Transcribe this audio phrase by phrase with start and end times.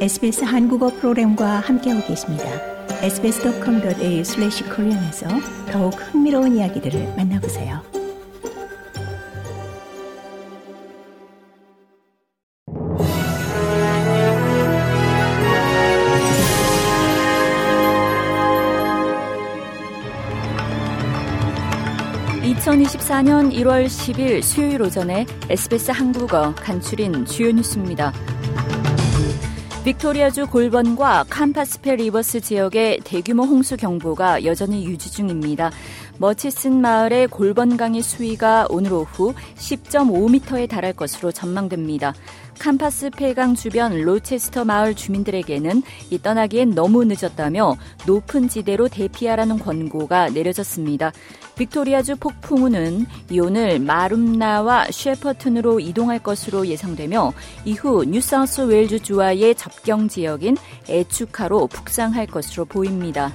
[0.00, 2.44] SBS 한국어 프로그램과 함께하고 계십니다.
[3.02, 5.28] sbs.com.au/korean에서
[5.70, 7.82] 더욱 흥미로운 이야기들을 만나보세요.
[22.40, 28.14] (2024년 1월 10일) 수요일 오전에 SBS 한국어 간추린 주요 뉴스입니다.
[29.82, 35.70] 빅토리아주 골번과 캄파스페 Rivers 지역의 대규모 홍수 경보가 여전히 유지 중입니다.
[36.18, 42.12] 머치슨 마을의 골번강의 수위가 오늘 오후 10.5m에 달할 것으로 전망됩니다.
[42.58, 51.10] 캄파스페강 주변 로체스터 마을 주민들에게는 이 떠나기엔 너무 늦었다며 높은 지대로 대피하라는 권고가 내려졌습니다.
[51.56, 53.06] 빅토리아주 폭풍우는
[53.40, 57.32] 오늘 무룹나와 셰퍼튼으로 이동할 것으로 예상되며
[57.64, 60.56] 이후 뉴사우스 웨일즈 주와의 접경 지역인
[60.88, 63.32] 에추카로 북상할 것으로 보입니다.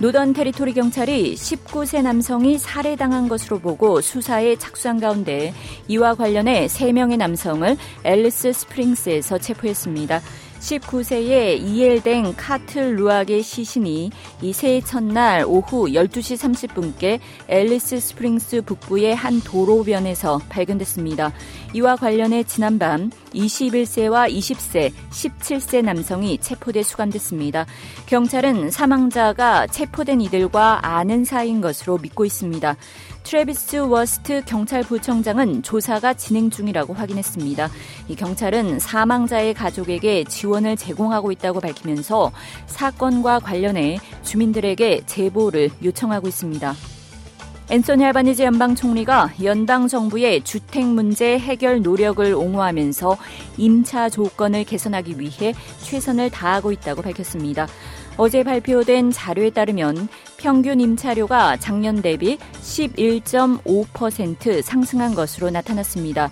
[0.00, 5.52] 노던 테리토리 경찰이 19세 남성이 살해당한 것으로 보고 수사에 착수한 가운데
[5.88, 10.22] 이와 관련해 3명의 남성을 앨리스 스프링스에서 체포했습니다.
[10.60, 14.10] 19세의 이엘댕 카틀 루악의 시신이
[14.42, 21.32] 이 새해 첫날 오후 12시 30분께 앨리스 스프링스 북부의 한 도로변에서 발견됐습니다.
[21.74, 27.66] 이와 관련해 지난밤 21세와 20세, 17세 남성이 체포돼 수감됐습니다.
[28.06, 32.76] 경찰은 사망자가 체포된 이들과 아는 사이인 것으로 믿고 있습니다.
[33.30, 37.70] 트래비스 워스트 경찰부청장은 조사가 진행 중이라고 확인했습니다.
[38.08, 42.32] 이 경찰은 사망자의 가족에게 지원을 제공하고 있다고 밝히면서
[42.66, 46.74] 사건과 관련해 주민들에게 제보를 요청하고 있습니다.
[47.70, 53.16] 앤소니 알바니지 연방 총리가 연방 정부의 주택 문제 해결 노력을 옹호하면서
[53.58, 57.68] 임차 조건을 개선하기 위해 최선을 다하고 있다고 밝혔습니다.
[58.22, 66.30] 어제 발표된 자료에 따르면 평균 임차료가 작년 대비 11.5% 상승한 것으로 나타났습니다.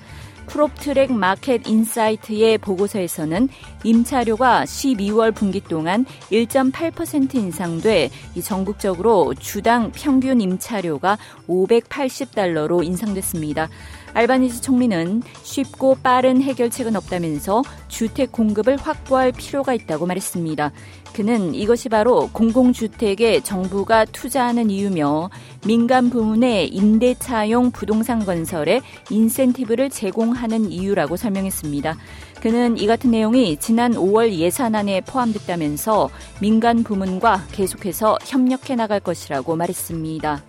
[0.48, 3.48] PropTrack Market Insight의 보고서에서는
[3.84, 8.10] 임차료가 12월 분기 동안 1.8% 인상돼
[8.42, 11.16] 전국적으로 주당 평균 임차료가
[11.48, 13.70] 580달러로 인상됐습니다.
[14.14, 20.72] 알바니지 총리는 쉽고 빠른 해결책은 없다면서 주택 공급을 확보할 필요가 있다고 말했습니다.
[21.12, 25.30] 그는 이것이 바로 공공주택에 정부가 투자하는 이유며
[25.66, 28.80] 민간 부문의 임대차용 부동산 건설에
[29.10, 31.96] 인센티브를 제공하는 이유라고 설명했습니다.
[32.40, 36.08] 그는 이 같은 내용이 지난 5월 예산안에 포함됐다면서
[36.40, 40.44] 민간 부문과 계속해서 협력해 나갈 것이라고 말했습니다.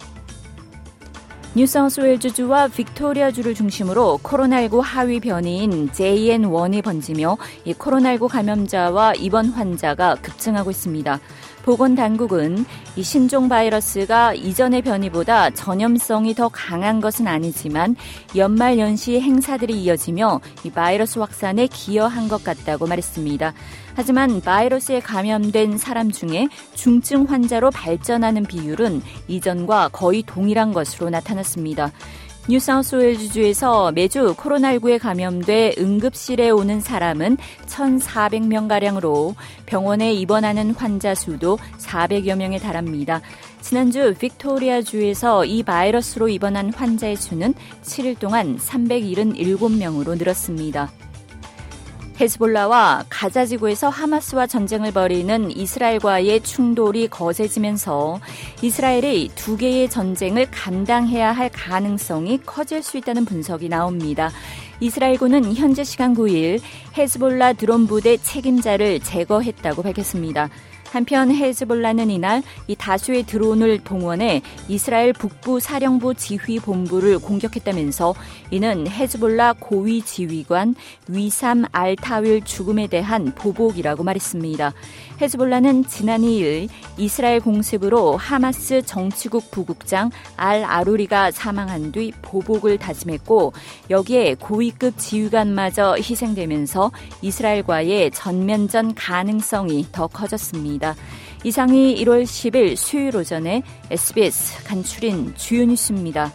[1.56, 11.20] 뉴사우스웨일즈주와 빅토리아주를 중심으로 코로나19 하위 변이인 JN1이 번지며 이 코로나19 감염자와 입원 환자가 급증하고 있습니다.
[11.64, 12.66] 보건당국은
[12.96, 17.96] 이 신종 바이러스가 이전의 변이보다 전염성이 더 강한 것은 아니지만
[18.36, 23.54] 연말 연시 행사들이 이어지며 이 바이러스 확산에 기여한 것 같다고 말했습니다.
[23.96, 31.92] 하지만 바이러스에 감염된 사람 중에 중증 환자로 발전하는 비율은 이전과 거의 동일한 것으로 나타났습니다.
[32.48, 39.36] 뉴사우스웨일즈주에서 매주 코로나19에 감염돼 응급실에 오는 사람은 1,400명가량으로
[39.66, 43.22] 병원에 입원하는 환자 수도 400여 명에 달합니다.
[43.62, 50.92] 지난주 빅토리아주에서 이 바이러스로 입원한 환자의 수는 7일 동안 377명으로 늘었습니다.
[52.20, 58.20] 헤즈볼라와 가자 지구에서 하마스와 전쟁을 벌이는 이스라엘과의 충돌이 거세지면서
[58.62, 64.32] 이스라엘이 두 개의 전쟁을 감당해야 할 가능성이 커질 수 있다는 분석이 나옵니다.
[64.82, 66.62] 이스라엘군은 현재 시간 9일
[66.98, 70.50] 헤즈볼라 드론 부대 책임자를 제거했다고 밝혔습니다.
[70.92, 78.16] 한편 헤즈볼라는 이날 이 다수의 드론을 동원해 이스라엘 북부 사령부 지휘 본부를 공격했다면서
[78.52, 80.76] 이는 헤즈볼라 고위 지휘관
[81.08, 84.74] 위삼 알타윌 죽음에 대한 보복이라고 말했습니다.
[85.22, 93.54] 헤즈볼라는 지난 2일 이스라엘 공습으로 하마스 정치국 부국장 알 아루리가 사망한 뒤 보복을 다짐했고
[93.90, 96.92] 여기에 고위급 지휘관마저 희생되면서
[97.22, 100.40] 이스라엘과의 전면전 가능성이 더 커졌
[100.80, 100.96] 습니다.
[101.44, 103.62] 이상이 1월 10일 수요일 오전에
[103.92, 106.34] SBS 간추린 주요 뉴스입니다.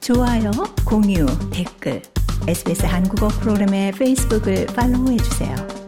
[0.00, 0.50] 좋아요,
[0.84, 2.02] 공유, 댓글,
[2.46, 5.83] SBS 한국어 프로그램의 페이스북을 팔로우해주세요.